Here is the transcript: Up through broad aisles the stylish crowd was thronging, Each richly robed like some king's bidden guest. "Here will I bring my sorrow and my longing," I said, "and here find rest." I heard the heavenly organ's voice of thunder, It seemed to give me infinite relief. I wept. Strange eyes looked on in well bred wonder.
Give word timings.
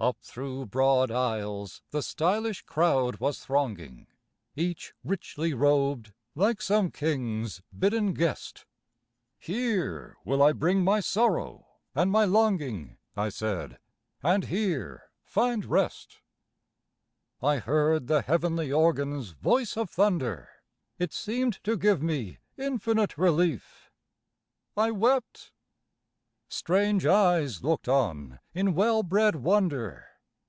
Up 0.00 0.18
through 0.22 0.66
broad 0.66 1.10
aisles 1.10 1.82
the 1.90 2.02
stylish 2.04 2.62
crowd 2.62 3.16
was 3.16 3.40
thronging, 3.40 4.06
Each 4.54 4.94
richly 5.02 5.52
robed 5.52 6.12
like 6.36 6.62
some 6.62 6.92
king's 6.92 7.62
bidden 7.76 8.14
guest. 8.14 8.64
"Here 9.40 10.16
will 10.24 10.40
I 10.40 10.52
bring 10.52 10.84
my 10.84 11.00
sorrow 11.00 11.66
and 11.96 12.12
my 12.12 12.26
longing," 12.26 12.96
I 13.16 13.28
said, 13.28 13.80
"and 14.22 14.44
here 14.44 15.10
find 15.24 15.64
rest." 15.64 16.20
I 17.42 17.56
heard 17.58 18.06
the 18.06 18.22
heavenly 18.22 18.70
organ's 18.70 19.30
voice 19.30 19.76
of 19.76 19.90
thunder, 19.90 20.48
It 21.00 21.12
seemed 21.12 21.54
to 21.64 21.76
give 21.76 22.04
me 22.04 22.38
infinite 22.56 23.18
relief. 23.18 23.90
I 24.76 24.92
wept. 24.92 25.50
Strange 26.50 27.04
eyes 27.04 27.62
looked 27.62 27.88
on 27.90 28.38
in 28.54 28.72
well 28.72 29.02
bred 29.02 29.36
wonder. 29.36 30.06